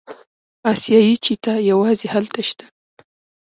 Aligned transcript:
اسیایي 0.71 1.13
چیتا 1.25 1.53
یوازې 1.71 2.07
هلته 2.13 2.41
شته. 2.49 2.65